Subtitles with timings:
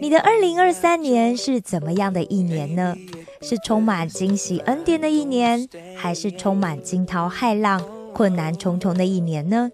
[0.00, 2.96] 你的二零二三年是怎么样的一年呢？
[3.42, 9.70] 是充满惊喜恩典的一年，还是充满惊涛骇浪、困难重重的一年呢？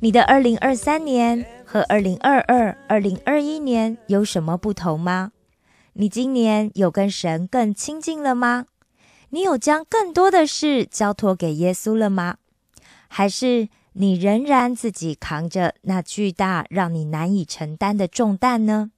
[0.00, 5.30] 你的二零二三年和二零二二、二零二一年有什么不同吗？
[5.92, 8.66] 你今年有跟神更亲近了吗？
[9.30, 12.38] 你有将更多的事交托给耶稣了吗？
[13.06, 18.90] 还是你仍然自己扛着那巨大让你难以承担的重担呢？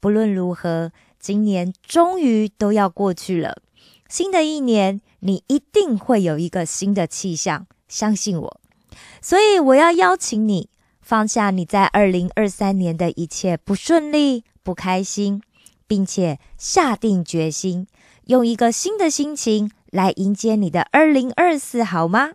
[0.00, 3.62] 不论如何，今年终于都要过去了。
[4.08, 8.60] 新的一年，你一定会有一个新的气象，相信我。
[9.20, 10.70] 所以，我要邀请你
[11.02, 15.42] 放下你在二零二三年的一切不顺利、不开心，
[15.86, 17.86] 并且下定决心，
[18.26, 22.32] 用一个新的心情来迎接你的二零二四，好吗？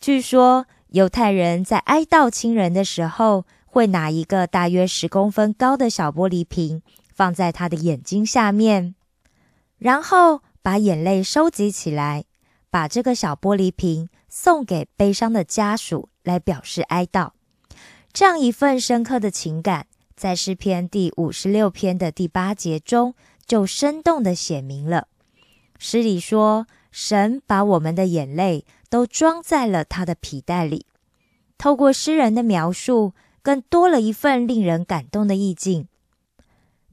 [0.00, 6.82] 据说犹太人在哀悼亲人的时候，会拿一个大约十公分高的小玻璃瓶
[7.14, 8.94] 放在他的眼睛下面，
[9.78, 12.26] 然后把眼泪收集起来，
[12.68, 17.30] 把这个小玻璃瓶送给悲伤的家属，来表示哀悼。
[18.12, 23.14] 这样一份深刻的情感，在诗篇第五十六篇的第八节中
[23.46, 25.08] 就生动的写明了。
[25.78, 30.84] 诗里说：“神把我们的眼泪都装在了他的皮带里。”
[31.56, 35.88] 透过诗人的描述，更多了一份令人感动的意境。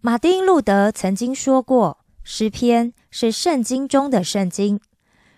[0.02, 4.80] 马丁·路德曾经说过：“诗篇是圣经中的圣经。”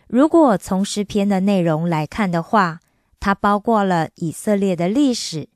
[0.07, 2.79] 如果从诗篇的内容来看的话，
[3.19, 5.47] 它包括了以色列的历史、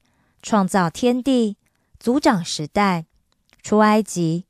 [0.42, 1.58] 创造天地、
[2.00, 3.06] 族长时代、
[3.62, 4.46] 出埃及、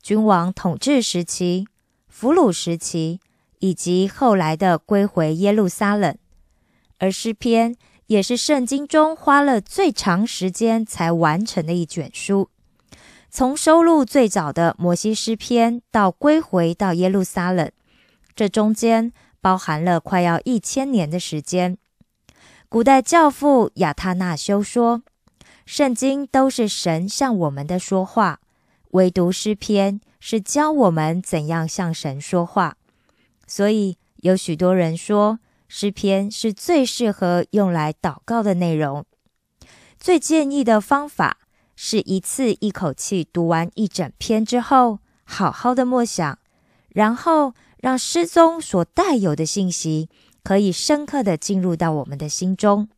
[0.00, 1.66] 君王统治时期、
[2.08, 3.20] 俘虏时期，
[3.58, 6.16] 以及后来的归回耶路撒冷。
[6.98, 7.76] 而诗篇
[8.10, 12.50] 也是圣经中花了最长时间才完成的一卷书。
[13.30, 17.70] 从收录最早的摩西诗篇到归回到耶路撒冷，
[18.34, 21.78] 这中间包含了快要一千年的时间。
[22.68, 25.04] 古代教父亚他那修说
[25.64, 28.40] ：“圣经都是神向我们的说话，
[28.90, 32.76] 唯独诗篇是教我们怎样向神说话。”
[33.46, 35.38] 所以有许多人说，
[35.72, 39.04] 诗篇是最适合用来祷告的内容。
[40.00, 41.38] 最建议的方法
[41.76, 46.36] 是一次一口气读完一整篇之后，好好的默想，
[46.88, 50.08] 然后让诗中所带有的信息
[50.42, 52.88] 可以深刻的进入到我们的心中。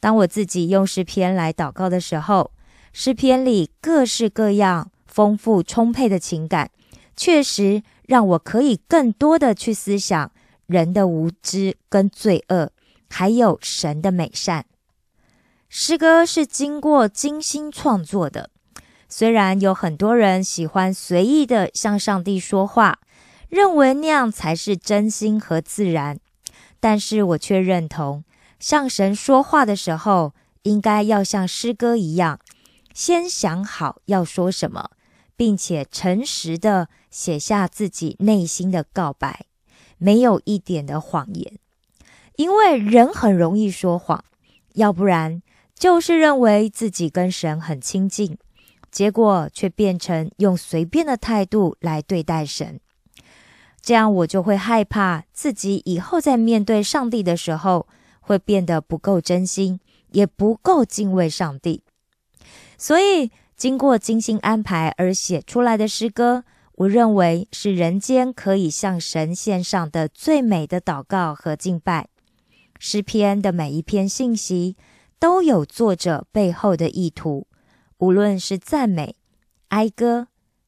[0.00, 2.52] 当我自己用诗篇来祷告的时候，
[2.94, 6.70] 诗篇里各式各样丰富充沛的情感，
[7.14, 10.31] 确实让我可以更多的去思想
[10.72, 12.72] 人的无知跟罪恶，
[13.08, 14.64] 还有神的美善。
[15.68, 18.50] 诗歌是经过精心创作的，
[19.08, 22.98] 虽然有很多人喜欢随意的向上帝说话，
[23.48, 26.18] 认为那样才是真心和自然，
[26.80, 28.24] 但是我却认同，
[28.58, 32.40] 向神说话的时候，应该要像诗歌一样，
[32.92, 34.90] 先想好要说什么，
[35.36, 39.46] 并且诚实的写下自己内心的告白，
[40.02, 41.58] 没有一点的谎言，
[42.34, 44.24] 因为人很容易说谎，
[44.74, 45.40] 要不然。
[45.74, 48.38] 就是认为自己跟神很亲近，
[48.90, 52.78] 结果却变成用随便的态度来对待神，
[53.80, 57.88] 这样我就会害怕自己以后在面对上帝的时候
[58.20, 59.80] 会变得不够真心，
[60.12, 61.82] 也不够敬畏上帝。
[62.78, 72.08] 所以，经过精心安排而写出来的诗歌，我认为是人间可以向神献上的最美的祷告和敬拜。
[72.78, 74.76] 诗篇的每一篇信息。
[75.22, 77.46] 都有作者背后的意图，
[77.98, 79.14] 无论是赞美、
[79.68, 80.26] 哀歌、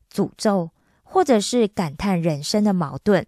[0.08, 0.70] 诅咒，
[1.02, 3.26] 或者是感叹人生的矛盾。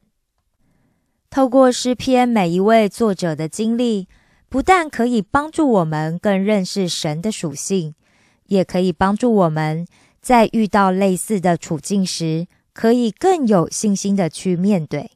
[1.28, 4.06] 透过诗篇每一位作者的经历，
[4.48, 7.96] 不但可以帮助我们更认识神的属性，
[8.44, 9.84] 也可以帮助我们
[10.20, 12.46] 在遇到类似的处境时，
[12.76, 15.12] 可以更有信心的去面对。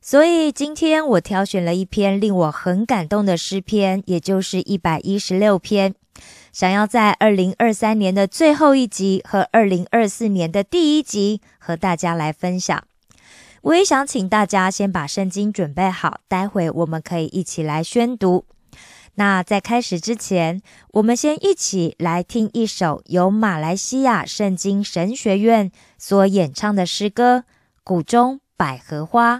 [0.00, 5.92] 所以今天我挑选了一篇令我很感动的诗篇，也就是一百一十六篇，
[6.52, 12.80] 想要在二零二三年的最后一集和二零二四年的第一集和大家来分享。
[13.62, 18.44] 我也想请大家先把圣经准备好，待会我们可以一起来宣读。
[19.14, 20.62] 那在开始之前，
[20.92, 27.38] 我们先一起来听一首由马来西亚圣经神学院所演唱的诗歌
[27.84, 29.36] 《谷中百合花》。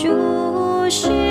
[0.00, 1.29] 主是。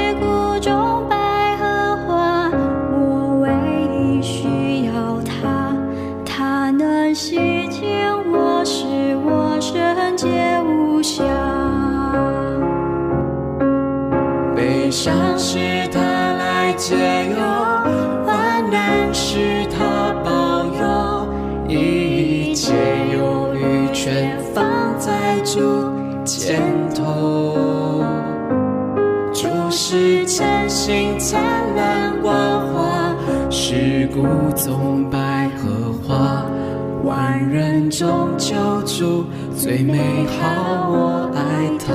[34.19, 36.45] 雾中百合花，
[37.04, 38.56] 万人中救
[38.86, 39.25] 主
[39.56, 41.94] 最美好，我爱他。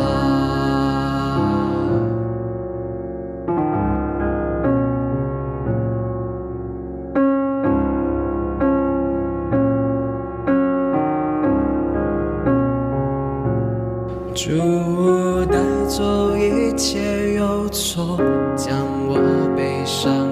[14.35, 18.19] 主带走一切忧愁，
[18.57, 18.77] 将
[19.09, 19.17] 我
[19.57, 20.24] 悲伤。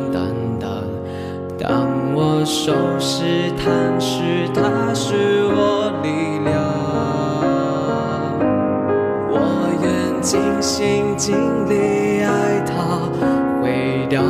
[2.64, 5.14] 手是磐石，他是
[5.48, 6.54] 我力量。
[9.32, 9.36] 我
[9.82, 11.34] 愿尽心尽
[11.68, 13.10] 力爱他，
[13.60, 14.22] 毁掉。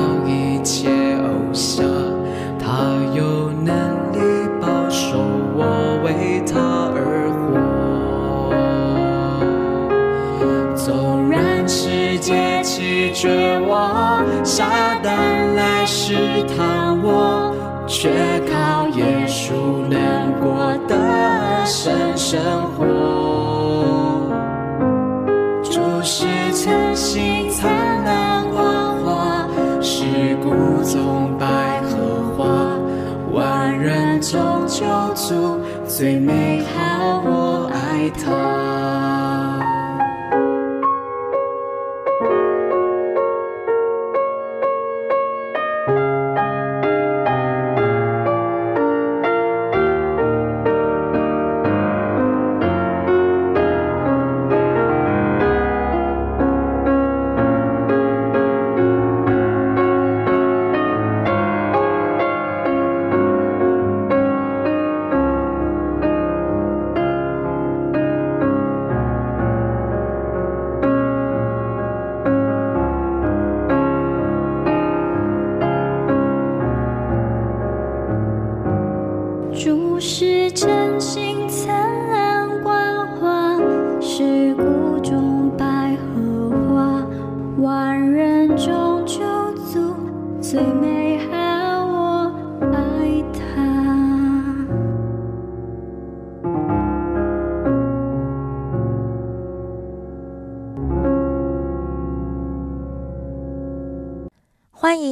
[35.86, 36.61] 最美。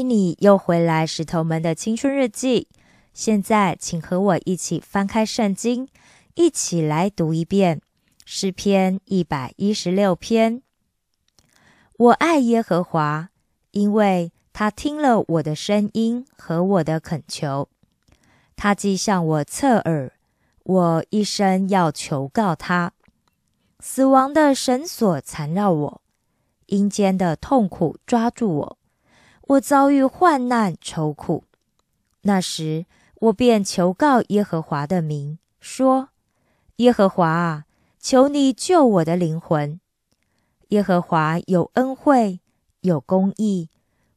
[0.03, 2.69] 你又回来，石头们的青春日记。
[3.13, 5.89] 现在，请和我一起翻开圣经，
[6.35, 7.81] 一起来读一遍
[8.25, 10.63] 诗篇一百一十六篇。
[11.97, 13.31] 我爱耶和华，
[13.73, 17.69] 因为他听了我的声音和我的恳求。
[18.57, 20.13] 他既向我侧耳，
[20.63, 22.93] 我一生要求告他。
[23.81, 26.03] 死亡的绳索缠绕我，
[26.67, 28.79] 阴间的痛苦抓住我。
[29.51, 31.43] 我遭遇患难愁苦，
[32.23, 36.11] 那时我便求告耶和华的名，说
[36.77, 37.65] ：“耶和华啊，
[37.99, 39.81] 求你救我的灵魂。
[40.69, 42.39] 耶和华有恩惠，
[42.83, 43.69] 有公义，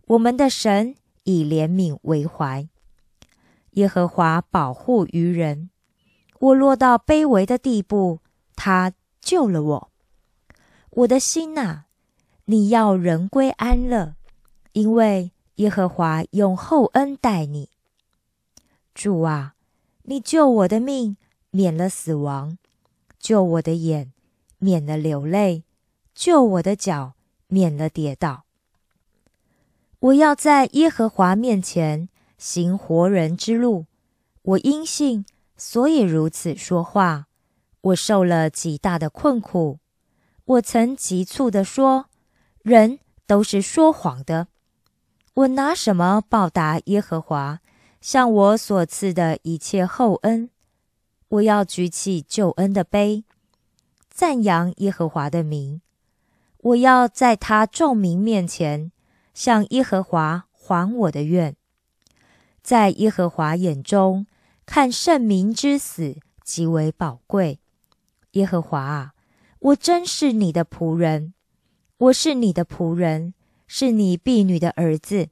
[0.05, 2.69] 我们的神以怜悯为怀。
[3.71, 5.71] 耶和华保护愚人，
[6.37, 8.19] 我落到卑微的地步，
[8.55, 9.91] 他救了我。
[10.91, 11.85] 我的心呐，
[12.45, 14.13] 你要人归安乐，
[14.73, 17.69] 因为耶和华用厚恩待你。
[18.93, 19.55] 主啊，
[20.03, 21.17] 你救我的命，
[21.49, 22.57] 免了死亡；
[23.19, 24.11] 救我的眼，
[24.59, 25.63] 免了流泪；
[26.13, 27.13] 救我的脚，
[27.47, 28.43] 免了跌倒。
[29.99, 33.85] 我要在耶和华面前行活人之路。
[34.41, 35.25] 我因信，
[35.55, 37.27] 所以如此说话。
[37.81, 39.79] 我受了极大的困苦。
[40.45, 42.07] 我曾急促地说
[42.63, 44.47] ：“人都是说谎的。”
[45.35, 47.59] 我拿什么报答耶和华
[47.99, 50.51] 向我所赐的一切厚恩？
[51.27, 53.23] 我要举起救恩的杯，
[54.11, 55.81] 赞扬耶和华的名。
[56.59, 58.91] 我要在他众民面前
[59.33, 61.55] 向耶和华还我的愿。
[62.61, 64.27] 在耶和华眼中，
[64.67, 67.59] 看圣民之死极为宝贵。
[68.33, 69.13] 耶和华啊！
[69.57, 71.33] 我真是你的仆人，
[71.97, 73.33] 我是你的仆人，
[73.67, 75.29] 是你婢女的儿子。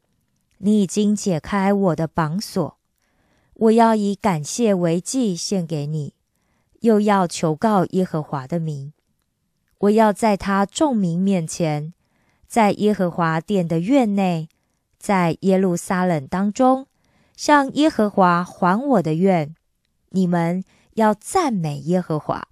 [0.64, 2.78] 你已经解开我的绑锁，
[3.56, 6.14] 我要以感谢为祭献给你，
[6.82, 8.94] 又要求告耶和华的名。
[9.80, 11.96] 我要在他众民面前，
[12.48, 14.50] 在耶和华殿的院内，
[15.00, 16.86] 在耶路撒冷当中，
[17.36, 19.56] 向耶和华还我的愿。
[20.10, 22.48] 你们要赞美耶和华。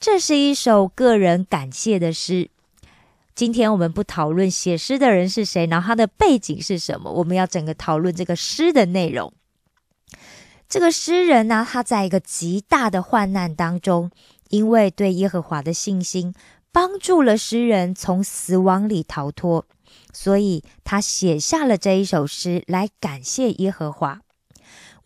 [0.00, 2.51] 这是一首个人感谢的诗。
[3.34, 9.32] 今天我们不讨论写诗的人是谁，然后他的背景是什么，我们要整个讨论这个诗的内容。
[10.68, 14.10] 这个诗人呢，他在一个极大的患难当中，
[14.50, 16.34] 因为对耶和华的信心，
[16.70, 19.66] 帮助了诗人从死亡里逃脱，
[20.12, 24.20] 所以他写下了这一首诗来感谢耶和华。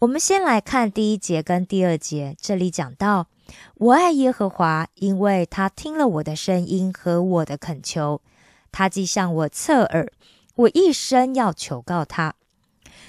[0.00, 3.28] 我们先来看第一节跟第二节，这里讲到。
[3.76, 8.20] 我爱耶和华，因为他听了我的声音和我的恳求，
[8.72, 10.10] 他既向我侧耳，
[10.54, 12.34] 我一生要求告他。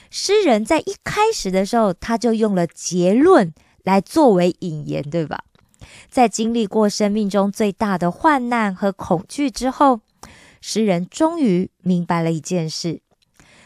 [0.10, 3.54] 诗人在一开始的时候，他就用了结论
[3.84, 5.44] 来作为引言，对吧？
[6.10, 10.02] 在经历过生命中最大的患难和恐惧之后，
[10.62, 13.02] 诗人终于明白了一件事，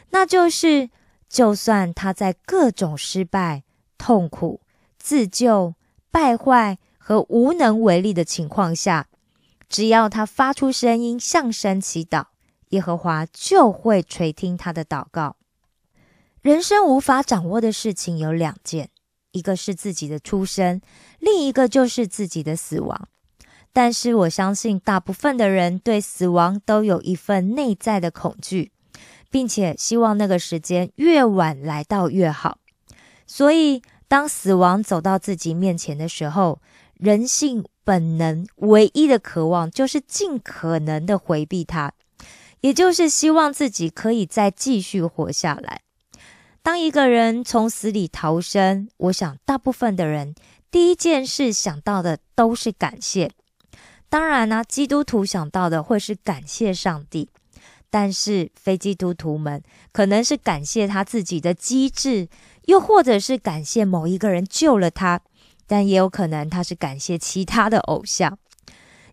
[0.10, 0.90] 那就是，
[1.30, 3.64] 就算他在各种失败、
[3.98, 4.62] 痛苦、
[4.98, 5.74] 自救。
[6.12, 9.08] 败坏和无能为力的情况下，
[9.70, 12.26] 只要他发出声音向神祈祷，
[12.70, 15.38] 耶和华就会垂听他的祷告。
[16.42, 18.90] 人生无法掌握的事情有两件，
[19.32, 20.82] 一个是自己的出生，
[21.20, 23.08] 另一个就是自己的死亡。
[23.72, 28.72] 但是我相信，大部分的人对死亡都有一份内在的恐惧，
[29.30, 32.58] 并且希望那个时间越晚来到越好。
[33.26, 33.82] 所以。
[34.12, 36.60] 当死亡走到自己面前的时候，
[36.96, 41.94] 人性本能唯一的渴望就是尽可能的回避它，
[42.60, 45.80] 也就是希望自己可以再继续活下来。
[46.62, 50.36] 当一个人从死里逃生，我想大部分的人
[50.70, 53.32] 第一件事想到的都是感谢。
[54.10, 57.30] 当然呢，基督徒想到的会是感谢上帝，
[57.90, 59.64] 但是非基督徒们
[59.94, 62.28] 可能是感谢他自己的机智。
[62.66, 65.22] 又或者是感谢某一个人救了他，
[65.66, 68.38] 但也有可能他是感谢其他的偶像，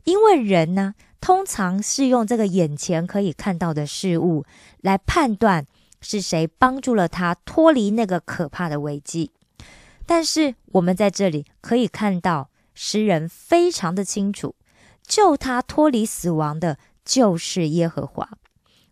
[0.05, 4.45] 因为人呢，通常是用这个眼前可以看到的事物
[4.81, 5.67] 来判断
[6.01, 9.31] 是谁帮助了他脱离那个可怕的危机。
[10.07, 14.55] 但是我们在这里可以看到，诗人非常的清楚，
[15.07, 18.29] 救他脱离死亡的就是耶和华，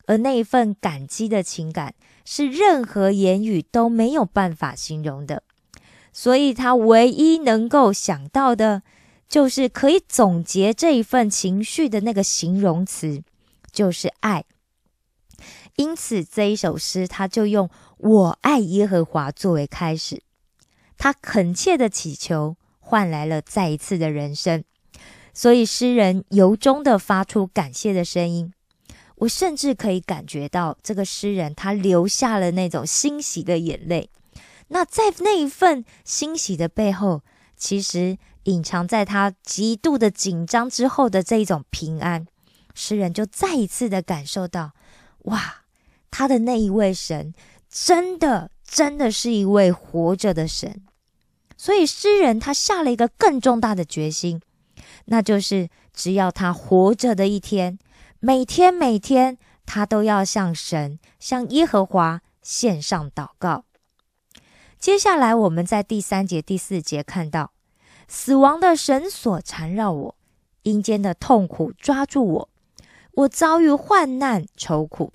[0.07, 1.95] 而那一份感激的情感。
[2.29, 5.45] 是任何言语都没有办法形容的，
[6.13, 8.83] 所以他唯一能够想到的，
[9.29, 13.23] 就是可以总结这一份情绪的那个形容词，
[13.71, 14.45] 就是爱。
[15.77, 20.23] 因此这一首诗，他就用“我爱耶和华”作为开始，
[20.99, 24.65] 他恳切的祈求，换来了再一次的人生，
[25.33, 28.53] 所以诗人由衷的发出感谢的声音。
[29.17, 34.11] 我甚至可以感觉到这个诗人他流下了那种欣喜的眼泪。
[34.69, 37.23] 那在那一份欣喜的背后，
[37.57, 42.27] 其实隐藏在他极度的紧张之后的这一种平安。
[42.75, 44.73] 诗人就再一次的感受到，
[45.23, 45.63] 哇，
[46.11, 47.33] 他的那一位神
[47.71, 50.83] 真的真的是一位活着的神。
[51.57, 54.43] 所以诗人他下了一个更重大的决心，
[55.07, 57.79] 那就是只要他活着的一天。
[58.27, 63.67] 每天每天，他都要向神、向耶和华献上祷告。
[64.81, 67.53] 接下来，我们在第三节、第四节看到，
[68.09, 70.17] 死亡的绳索缠绕我，
[70.65, 72.49] 阴间的痛苦抓住我，
[73.13, 75.13] 我遭遇患难愁苦。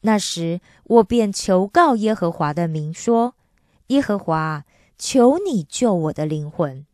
[0.00, 3.36] 那时我便求告耶和华的名，说：
[3.86, 4.64] 耶和华，
[4.98, 6.84] 求你救我的灵魂。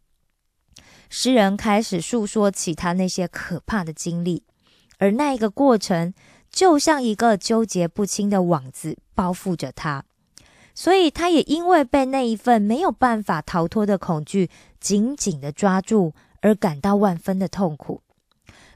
[1.08, 4.44] 诗人开始诉说起他那些可怕的经历，
[4.98, 6.12] 而那一个过程
[6.50, 10.04] 就像一个纠结不清的网子包覆着他，
[10.74, 14.48] 所以他也因为被那一份没有办法逃脱的恐惧
[14.80, 18.02] 紧紧的抓住，而感到万分的痛苦。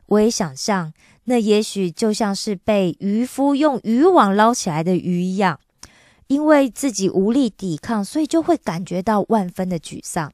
[0.07, 0.93] 我也想象，
[1.25, 5.59] 那也许就像是被渔夫用渔网捞起来的鱼一样，
[6.26, 10.33] 因为自己无力抵抗，所以就会感觉到万分的沮丧。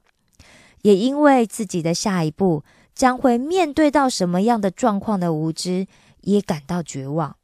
[0.81, 2.63] 也因为自己的下一步
[2.99, 5.87] 将会面对到什么样的状况的无知，
[6.19, 7.37] 也感到绝望。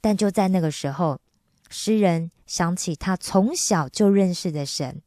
[0.00, 1.18] 但就在那个时候，
[1.68, 5.02] 诗人想起他从小就认识的神，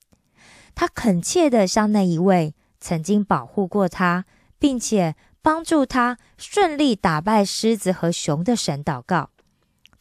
[0.75, 4.25] 他恳切的向那一位曾经保护过他，
[4.59, 9.29] 并且帮助他顺利打败狮子和熊的神祷告。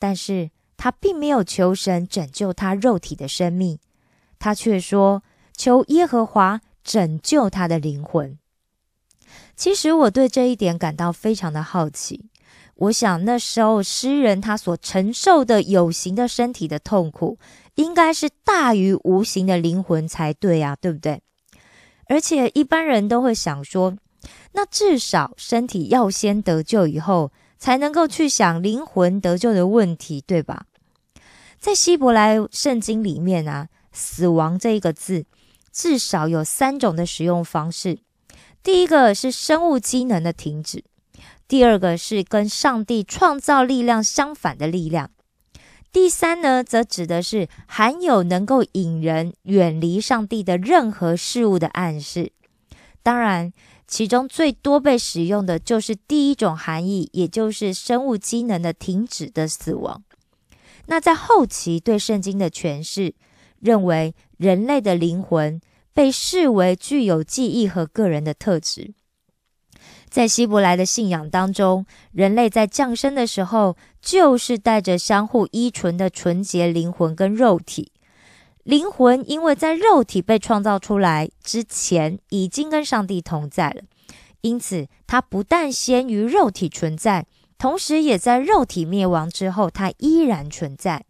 [0.00, 3.78] 但是他并没有求神拯救他肉体的生命，
[4.40, 5.22] 他却说
[5.56, 8.38] ：“求耶和华。”拯救他的灵魂。
[9.56, 12.26] 其实我对这一点感到非常的好奇。
[12.76, 17.38] 我想那时候诗人他所承受的有形的身体的痛苦，
[17.76, 21.23] 应该是大于无形的灵魂才对啊，对不对？
[22.08, 23.96] 而且一般人都会想说，
[24.52, 30.66] 那至少身体要先得救以后，才能够去想灵魂得救的问题，对吧？
[31.61, 35.25] 在希伯来圣经里面啊，死亡这一个字。
[35.73, 37.99] 至少有三种的使用方式。
[38.64, 40.83] 第一个是生物机能的停止，
[41.47, 45.11] 第二个是跟上帝创造力量相反的力量，
[45.92, 52.33] 第三呢，则指的是含有能够引人远离上帝的任何事物的暗示。
[53.02, 53.52] 当然，
[53.87, 60.02] 其中最多被使用的就是第一种含义，也就是生物机能的停止的死亡。
[60.87, 63.14] 那在后期对圣经的诠释。
[63.61, 65.59] 认为人类的灵魂
[65.94, 68.92] 被视为具有记忆和个人的特质。
[70.11, 77.90] 在希伯来的信仰当中，人类在降生的时候就是带着相互依存的纯洁灵魂跟肉体。
[78.62, 83.83] 灵魂因为在肉体被创造出来之前已经跟上帝同在了，
[84.40, 87.26] 因此它不但先于肉体存在，
[87.59, 91.04] 同时也在肉体灭亡之后，它依然存在。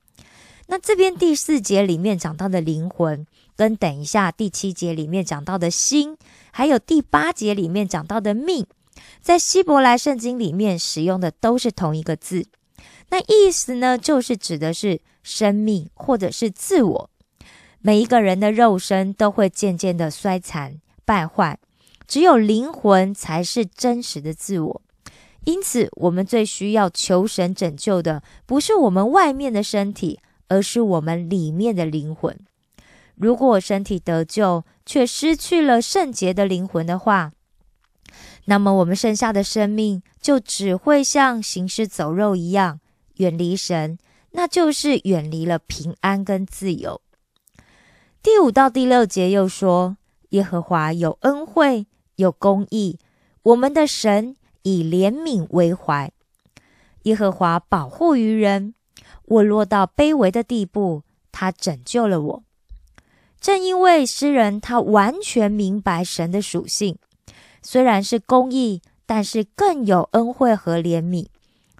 [0.67, 6.17] 那这边第四节里面讲到的灵魂，跟等一下第七节里面讲到的心，
[6.53, 8.67] 还有第八节里面讲到的命，
[9.21, 12.47] 在希伯来圣经里面使用的都是同一个字。
[13.11, 17.11] 那意思呢，就是指的是生命或者是自我。
[17.81, 21.59] 每一个人的肉身都会渐渐的衰残败坏，
[22.07, 24.83] 只有灵魂才是真实的自我。
[25.45, 30.21] 因此，我们最需要求神拯救的，不是我们外面的身体。
[30.49, 32.39] 而是我们里面的灵魂。
[33.17, 37.33] 如果身体得救，却失去了圣洁的灵魂的话，
[38.47, 42.81] 那么我们剩下的生命就只会像行尸走肉一样，
[43.17, 43.99] 远离神，
[44.33, 47.01] 那就是远离了平安跟自由。
[48.23, 49.97] 第五到第六节又说：
[50.31, 52.99] 耶和华有恩惠，有公义，
[53.43, 56.11] 我们的神以怜悯为怀。
[57.05, 58.75] 耶和华保护于人。
[59.27, 62.43] 我落到卑微的地步，他拯救了我。
[63.45, 66.97] 正因为诗人他完全明白神的属性，
[67.61, 71.27] 虽然是公义，但是更有恩惠和怜悯，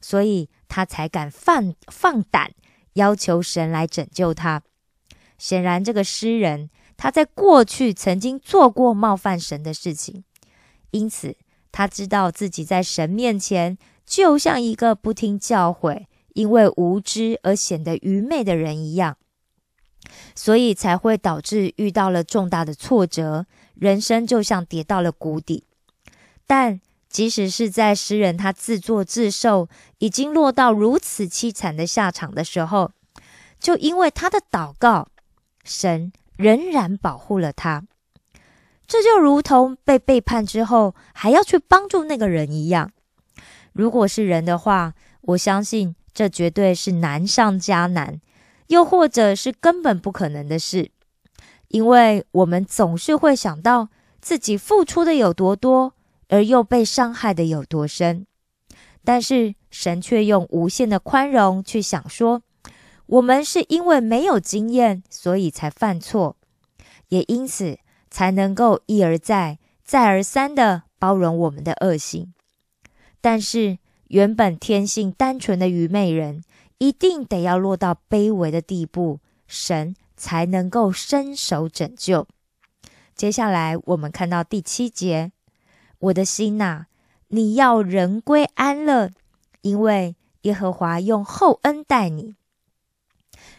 [0.03, 2.51] 所以他才敢放放胆
[2.93, 4.63] 要求神来拯救他。
[5.39, 10.23] 显然，这个诗人他在过去曾经做过冒犯神的事情，
[10.91, 11.35] 因此
[11.73, 16.05] 他知道自己在神面前就像一个不听教诲。
[16.35, 19.17] 因为无知而显得愚昧的人一样，
[20.35, 25.65] 所以才会导致遇到了重大的挫折，人生就像跌到了谷底。
[26.47, 32.93] 但即使是在诗人他自作自受，已经落到如此凄惨的下场的时候，
[33.59, 35.09] 就因为他的祷告，
[35.65, 37.85] 神仍然保护了他。
[38.87, 42.93] 这就如同被背叛之后还要去帮助那个人一样。
[43.73, 45.97] 如果是人的话，我相信。
[46.17, 48.21] 这绝对是难上加难，
[48.69, 50.91] 又或者是根本不可能的事，
[51.69, 53.89] 因为我们总是会想到
[54.21, 55.95] 自己付出的有多多，
[56.29, 58.27] 而又被伤害的有多深。
[59.05, 62.43] 但是神却用无限的宽容去想说，
[63.07, 66.37] 我们是因为没有经验，所以才犯错，
[67.09, 67.79] 也因此
[68.11, 72.33] 才能够一而再、再而三的包容我们的恶行。
[73.21, 73.79] 但是。
[74.09, 76.45] 原本天性单纯的愚昧人，
[76.79, 82.27] 一定得要落到卑微的地步，神才能够伸手拯救。
[83.15, 85.31] 接下来我们看到第七节，
[85.99, 86.87] 我的心呐，
[87.29, 89.11] 你要人归安乐，
[89.61, 92.35] 因为耶和华用厚恩待你。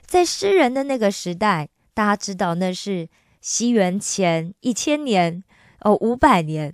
[0.06, 3.08] 在诗人的那个时代，大家知道那是
[3.40, 5.42] 西元前一千年
[5.80, 6.74] 哦，五百年。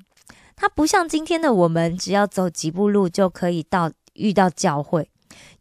[0.56, 5.11] 他不像今天的我们，只要走几步路就可以到遇到教会，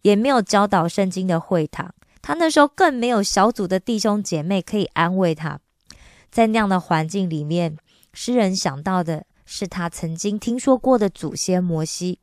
[0.02, 1.94] 也没有教导圣经的会堂。
[2.22, 5.60] 他那时候更没有小组的弟兄姐妹可以安慰他。
[6.30, 7.76] 在那样的环境里面，
[8.12, 12.20] 诗人想到的是他曾经听说过的祖先摩西，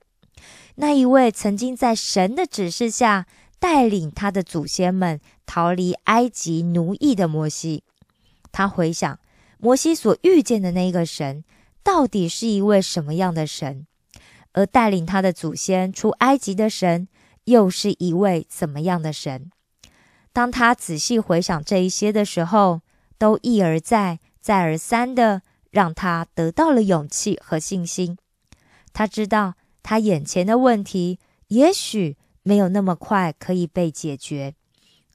[0.75, 3.25] 那一位曾经在神的指示下
[3.59, 7.83] 带领他的祖先们逃离埃及奴役的摩西。
[8.51, 9.19] 他回想
[9.57, 11.43] 摩西所遇见的那个神，
[11.83, 13.87] 到底是一位什么样的神？
[14.53, 17.07] 而带领他的祖先出埃及的神，
[17.47, 19.49] 又是一位怎么样的神？
[20.33, 22.81] 当他仔细回想这一些的时候，
[23.17, 28.17] 都一而再、再而三的让他得到了勇气和信心。
[28.91, 34.53] 他知道他眼前的问题也许没有那么快可以被解决，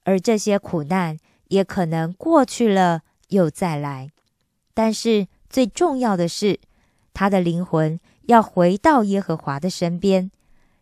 [0.03, 1.17] 而这些苦难
[1.49, 4.09] 也可能过去了又再来。
[4.73, 6.59] 但是最重要的是，
[7.13, 10.31] 他的灵魂要回到耶和华的身边，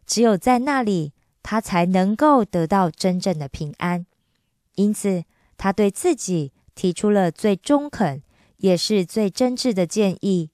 [0.07, 1.11] 只有在那里，
[1.43, 4.05] 他才能够得到真正的平安。
[4.75, 5.25] 因此，
[5.57, 6.51] 他对自己。
[6.73, 8.23] 提出了最中肯
[8.57, 10.49] 也是最真挚的建议，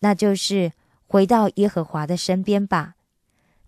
[0.00, 0.72] 那就是
[1.06, 2.96] 回到耶和华的身边吧。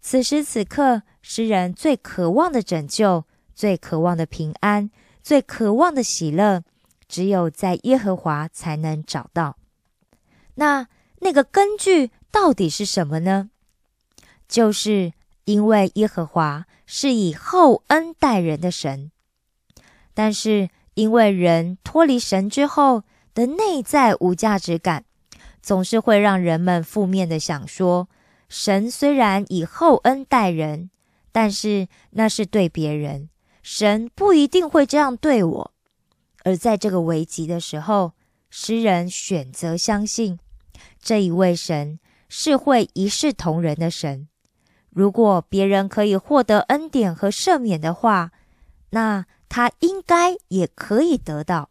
[0.00, 4.90] 此时此刻，诗人最渴望的拯救、最渴望的平安、
[5.22, 6.64] 最渴望的喜乐，
[7.08, 9.56] 只有在耶和华才能找到。
[10.56, 10.88] 那
[11.20, 13.50] 那个根据到底是什么呢？
[14.48, 15.12] 就是
[15.44, 19.10] 因为耶和华是以厚恩待人的神，
[20.12, 20.70] 但是。
[20.94, 25.06] 因为人脱离神之后的内在无价值感，
[25.62, 28.10] 总是会让人们负面的想说：
[28.46, 30.90] 神虽然以厚恩待人，
[31.32, 33.30] 但是那是对别人，
[33.62, 35.72] 神不一定会这样对我。
[36.44, 38.12] 而在这个危急的时候，
[38.50, 40.38] 诗人选择相信
[41.00, 44.28] 这一位神是会一视同仁的神。
[44.92, 48.30] 如果别人可以获得恩典和赦免的话，
[48.90, 49.26] 那。
[49.54, 51.68] 他应该也可以得到，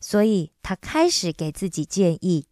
[0.00, 2.46] 所以他开始给自己建议。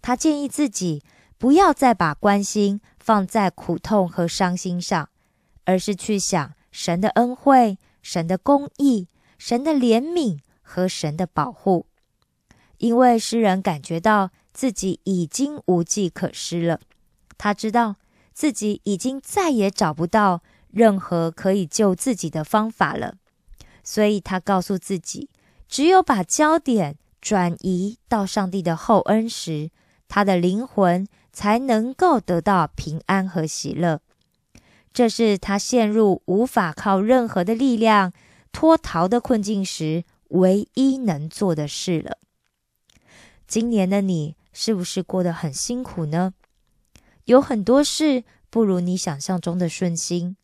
[0.00, 1.02] 他建议自己
[1.36, 5.08] 不要再把关心放在苦痛和伤心上，
[5.64, 11.86] 而是去想神的恩惠、神的公义、神的怜悯和神的保护。
[12.78, 16.78] 因为诗人感觉到自己已经无计可施了，
[17.36, 17.96] 他知道
[18.32, 23.16] 自己已经再也找不到任何可以救自己的方法了。
[23.84, 25.28] 所以他告诉自己，
[25.68, 29.70] 只有把焦点转移到上帝的厚恩时，
[30.08, 34.00] 他的灵魂才能够得到平安和喜乐。
[34.92, 38.12] 这是他陷入无法靠任何的力量
[38.52, 42.18] 脱逃的困境时唯一能做的事了。
[43.46, 46.34] 今年的你是不是过得很辛苦呢？
[47.24, 50.36] 有很多事不如你想象中的顺心，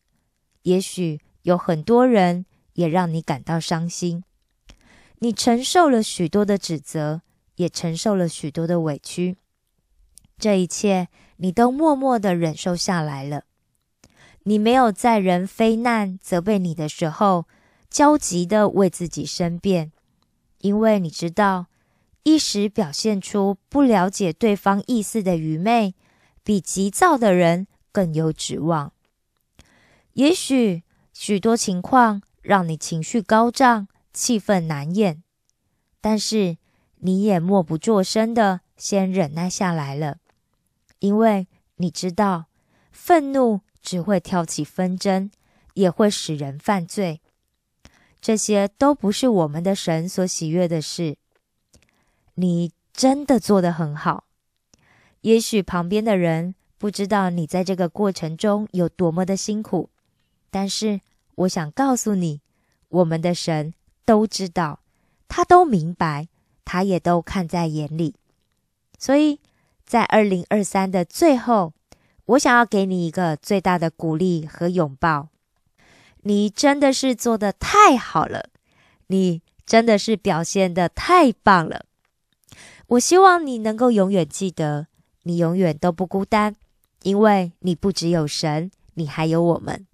[0.63, 2.45] 也许有很多人。
[2.73, 4.23] 也让你感到伤心，
[5.17, 7.23] 你承受了许多的指责，
[7.55, 9.35] 也承受了许多的委屈，
[10.37, 13.43] 这一切你都默默的忍受下来了。
[14.43, 17.47] 你没有在人非难责备你的时候，
[17.89, 19.91] 焦急的为自己申辩，
[20.59, 21.65] 因为你知道，
[22.23, 25.95] 一时表现出不了解对方意思的愚昧，
[26.49, 28.91] 比急躁的人更有指望。
[30.13, 30.81] 也许
[31.13, 32.23] 许多情况。
[32.41, 35.21] 让你情绪高涨，气愤难咽，
[36.01, 36.57] 但是
[36.95, 40.17] 你也默不作声的先忍耐下来了，
[40.99, 42.45] 因为你知道，
[42.91, 45.29] 愤怒只会挑起纷争，
[45.75, 47.21] 也会使人犯罪，
[48.19, 51.17] 这些都不是我们的神所喜悦的事。
[52.35, 54.23] 你真的做得很好，
[55.21, 59.89] 也许旁边的人不知道你在这个过程中有多么的辛苦，
[60.49, 61.01] 但是。
[61.39, 62.41] 我想告诉你，
[62.89, 64.81] 我们的神都知道，
[65.29, 66.27] 他都明白，
[66.65, 68.15] 他也都看在眼里。
[68.97, 69.39] 所以
[69.85, 71.71] 在二零二三的最后，
[72.25, 75.29] 我想要给你一个最大的鼓励和拥抱。
[76.23, 78.49] 你真的是做的太好了，
[79.07, 81.85] 你真的是表现的太棒了。
[82.87, 84.87] 我希望你能够永远记得，
[85.29, 86.55] 你永远都不孤单，
[87.03, 88.71] 因为你不只有神。
[88.95, 89.85] 你还有我们。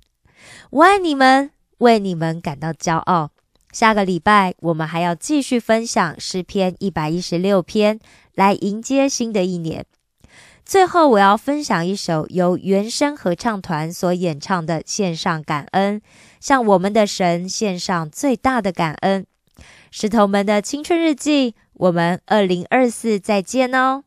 [0.69, 3.31] 我爱你们，为你们感到骄傲。
[3.73, 7.99] 下个礼拜我们还要继续分享诗篇一百一十六篇，
[8.33, 9.85] 来迎接新的一年。
[10.63, 16.01] 最后，我要分享一首由原声合唱团所演唱的线上感恩，
[16.39, 19.27] 向我们的神献上最大的感恩。
[19.91, 24.04] 石头们的青春日记，我们二零二四再见哦。